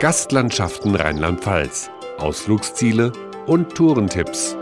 [0.00, 3.12] Gastlandschaften Rheinland-Pfalz, Ausflugsziele
[3.46, 4.56] und Tourentipps.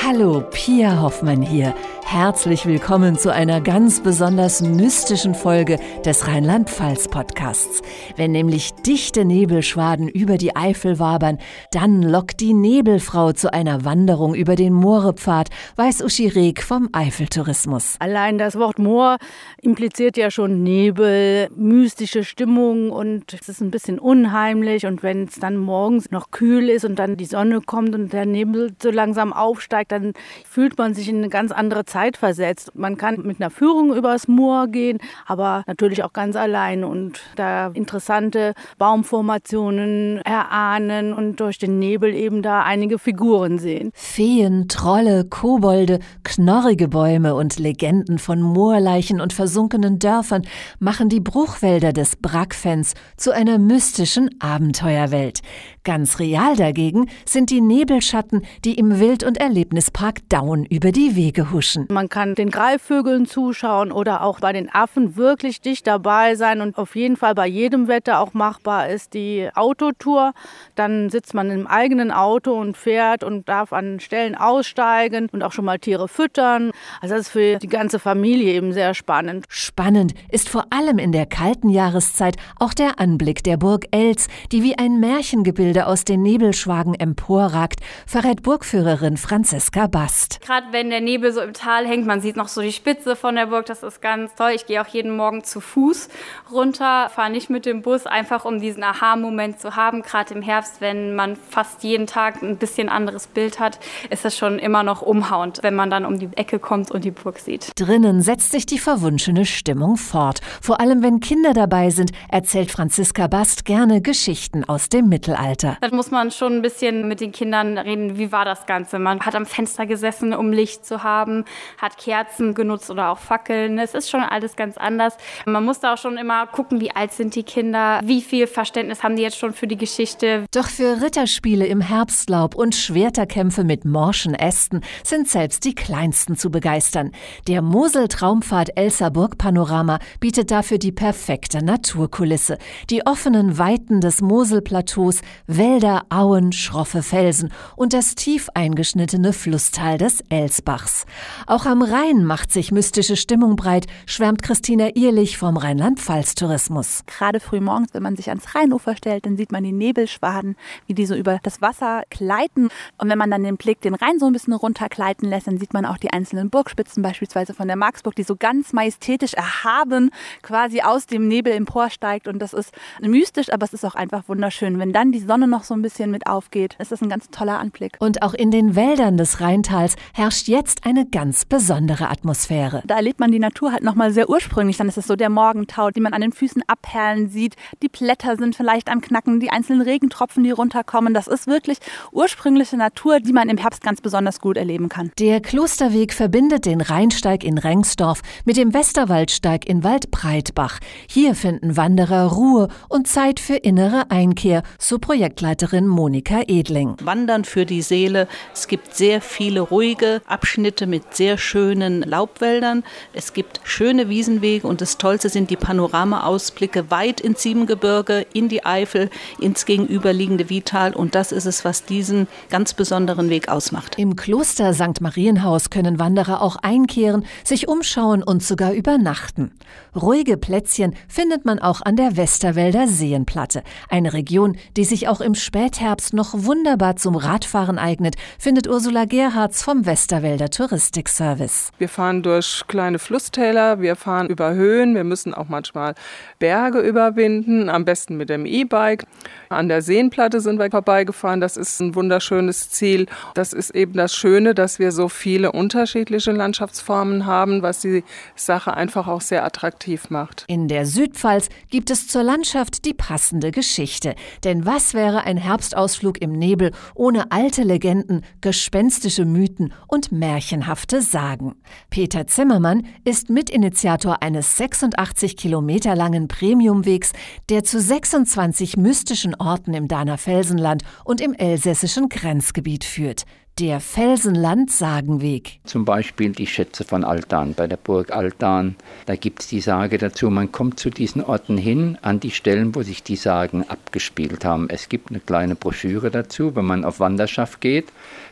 [0.00, 1.74] Hallo, Pia Hoffmann hier.
[2.10, 7.82] Herzlich willkommen zu einer ganz besonders mystischen Folge des Rheinland-Pfalz-Podcasts.
[8.16, 11.36] Wenn nämlich dichte Nebelschwaden über die Eifel wabern,
[11.70, 17.96] dann lockt die Nebelfrau zu einer Wanderung über den Moorepfad, weiß Uschi Reg vom Eifeltourismus.
[17.98, 19.18] Allein das Wort Moor
[19.60, 24.86] impliziert ja schon Nebel, mystische Stimmung und es ist ein bisschen unheimlich.
[24.86, 28.24] Und wenn es dann morgens noch kühl ist und dann die Sonne kommt und der
[28.24, 30.14] Nebel so langsam aufsteigt, dann
[30.48, 32.70] fühlt man sich in eine ganz andere Zeit Zeit versetzt.
[32.74, 37.72] Man kann mit einer Führung übers Moor gehen, aber natürlich auch ganz allein und da
[37.74, 43.90] interessante Baumformationen erahnen und durch den Nebel eben da einige Figuren sehen.
[43.94, 50.42] Feen, Trolle, Kobolde, knorrige Bäume und Legenden von Moorleichen und versunkenen Dörfern
[50.78, 55.40] machen die Bruchwälder des Brackfens zu einer mystischen Abenteuerwelt.
[55.82, 61.50] Ganz real dagegen sind die Nebelschatten, die im Wild- und Erlebnispark Daun über die Wege
[61.50, 61.87] huschen.
[61.90, 66.76] Man kann den Greifvögeln zuschauen oder auch bei den Affen wirklich dicht dabei sein und
[66.76, 70.32] auf jeden Fall bei jedem Wetter auch machbar ist die Autotour.
[70.74, 75.52] Dann sitzt man im eigenen Auto und fährt und darf an Stellen aussteigen und auch
[75.52, 76.72] schon mal Tiere füttern.
[77.00, 79.46] Also das ist für die ganze Familie eben sehr spannend.
[79.48, 84.62] Spannend ist vor allem in der kalten Jahreszeit auch der Anblick der Burg Els, die
[84.62, 90.40] wie ein Märchengebilde aus den Nebelschwagen emporragt, verrät Burgführerin Franziska Bast.
[90.44, 92.06] Gerade wenn der Nebel so im Tal Tal hängt.
[92.06, 93.66] Man sieht noch so die Spitze von der Burg.
[93.66, 94.50] Das ist ganz toll.
[94.54, 96.08] Ich gehe auch jeden Morgen zu Fuß
[96.50, 100.02] runter, fahre nicht mit dem Bus, einfach um diesen Aha-Moment zu haben.
[100.02, 103.78] Gerade im Herbst, wenn man fast jeden Tag ein bisschen anderes Bild hat,
[104.10, 107.12] ist das schon immer noch umhauend, wenn man dann um die Ecke kommt und die
[107.12, 107.70] Burg sieht.
[107.76, 110.40] Drinnen setzt sich die verwunschene Stimmung fort.
[110.60, 115.76] Vor allem, wenn Kinder dabei sind, erzählt Franziska Bast gerne Geschichten aus dem Mittelalter.
[115.80, 118.98] Da muss man schon ein bisschen mit den Kindern reden, wie war das Ganze.
[118.98, 121.44] Man hat am Fenster gesessen, um Licht zu haben
[121.76, 123.78] hat Kerzen genutzt oder auch Fackeln.
[123.78, 125.16] Es ist schon alles ganz anders.
[125.46, 129.02] Man muss da auch schon immer gucken, wie alt sind die Kinder, wie viel Verständnis
[129.02, 130.46] haben die jetzt schon für die Geschichte.
[130.52, 136.50] Doch für Ritterspiele im Herbstlaub und Schwerterkämpfe mit morschen Ästen sind selbst die Kleinsten zu
[136.50, 137.12] begeistern.
[137.46, 142.58] Der Mosel-Traumpfad Elsa Burg-Panorama bietet dafür die perfekte Naturkulisse.
[142.90, 150.22] Die offenen Weiten des Moselplateaus, Wälder, Auen, schroffe Felsen und das tief eingeschnittene Flusstal des
[150.28, 151.06] Elsbachs.
[151.46, 157.04] Auch am Rhein macht sich mystische Stimmung breit, schwärmt Christina Ehrlich vom Rheinland-Pfalz-Tourismus.
[157.06, 160.94] Gerade früh morgens, wenn man sich ans Rheinufer stellt, dann sieht man die Nebelschwaden, wie
[160.94, 162.68] die so über das Wasser gleiten.
[162.98, 165.72] Und wenn man dann den Blick den Rhein so ein bisschen runtergleiten lässt, dann sieht
[165.72, 170.10] man auch die einzelnen Burgspitzen, beispielsweise von der Marksburg, die so ganz majestätisch erhaben
[170.42, 172.28] quasi aus dem Nebel emporsteigt.
[172.28, 174.78] Und das ist mystisch, aber es ist auch einfach wunderschön.
[174.78, 177.58] Wenn dann die Sonne noch so ein bisschen mit aufgeht, ist das ein ganz toller
[177.58, 177.96] Anblick.
[177.98, 182.82] Und auch in den Wäldern des Rheintals herrscht jetzt eine ganz besondere Atmosphäre.
[182.86, 184.76] Da erlebt man die Natur halt nochmal sehr ursprünglich.
[184.76, 187.56] Dann ist es so der Morgentau, den man an den Füßen abperlen sieht.
[187.82, 191.14] Die Blätter sind vielleicht am Knacken, die einzelnen Regentropfen, die runterkommen.
[191.14, 191.78] Das ist wirklich
[192.12, 195.10] ursprüngliche Natur, die man im Herbst ganz besonders gut erleben kann.
[195.18, 200.78] Der Klosterweg verbindet den Rheinsteig in Rengsdorf mit dem Westerwaldsteig in Waldbreitbach.
[201.08, 206.96] Hier finden Wanderer Ruhe und Zeit für innere Einkehr, so Projektleiterin Monika Edling.
[207.02, 208.28] Wandern für die Seele.
[208.52, 212.84] Es gibt sehr viele ruhige Abschnitte mit sehr sehr schönen Laubwäldern.
[213.12, 218.64] Es gibt schöne Wiesenwege und das Tollste sind die Panoramaausblicke weit ins Siebengebirge, in die
[218.64, 220.94] Eifel, ins gegenüberliegende Vital.
[220.94, 223.98] Und das ist es, was diesen ganz besonderen Weg ausmacht.
[223.98, 225.02] Im Kloster St.
[225.02, 229.50] Marienhaus können Wanderer auch einkehren, sich umschauen und sogar übernachten.
[229.94, 233.62] Ruhige Plätzchen findet man auch an der Westerwälder Seenplatte.
[233.90, 239.62] Eine Region, die sich auch im Spätherbst noch wunderbar zum Radfahren eignet, findet Ursula Gerhards
[239.62, 241.72] vom Westerwälder Touristik Service.
[241.78, 245.94] Wir fahren durch kleine Flusstäler, wir fahren über Höhen, wir müssen auch manchmal
[246.38, 249.04] Berge überwinden, am besten mit dem E-Bike.
[249.48, 253.06] An der Seenplatte sind wir vorbeigefahren, das ist ein wunderschönes Ziel.
[253.34, 258.04] Das ist eben das Schöne, dass wir so viele unterschiedliche Landschaftsformen haben, was die
[258.36, 260.44] Sache einfach auch sehr attraktiv macht.
[260.46, 264.14] In der Südpfalz gibt es zur Landschaft die passende Geschichte.
[264.44, 271.56] Denn was wäre ein Herbstausflug im Nebel ohne alte Legenden, gespenstische Mythen und märchenhafte Sagen.
[271.90, 277.12] Peter Zimmermann ist Mitinitiator eines 86 Kilometer langen Premiumwegs,
[277.48, 283.24] der zu 26 mystischen Orten im Dahner Felsenland und im elsässischen Grenzgebiet führt.
[283.58, 285.58] Der Felsenland-Sagenweg.
[285.64, 288.76] Zum Beispiel die Schätze von Altan bei der Burg Altan.
[289.06, 292.76] Da gibt es die Sage dazu, man kommt zu diesen Orten hin, an die Stellen,
[292.76, 294.70] wo sich die Sagen abgespielt haben.
[294.70, 296.54] Es gibt eine kleine Broschüre dazu.
[296.54, 297.86] Wenn man auf Wanderschaft geht,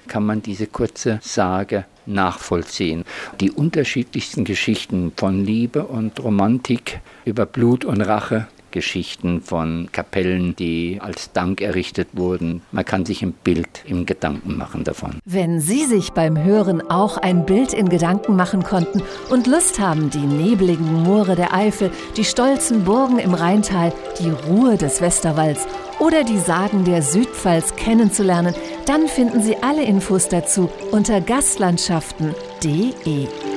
[0.07, 3.03] kann man diese kurze Sage nachvollziehen.
[3.41, 8.47] Die unterschiedlichsten Geschichten von Liebe und Romantik über Blut und Rache
[8.77, 12.61] Geschichten von Kapellen, die als Dank errichtet wurden.
[12.73, 15.13] Man kann sich ein Bild im Gedanken machen davon.
[15.25, 19.01] Wenn Sie sich beim Hören auch ein Bild in Gedanken machen konnten
[19.31, 24.77] und Lust haben, die nebligen Moore der Eifel, die stolzen Burgen im Rheintal, die Ruhe
[24.77, 25.67] des Westerwalds
[25.99, 33.56] oder die Sagen der Südpfalz kennenzulernen, dann finden Sie alle Infos dazu unter gastlandschaften.de.